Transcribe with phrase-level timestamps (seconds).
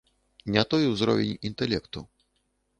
[0.55, 2.07] Не той узровень інтэлекту.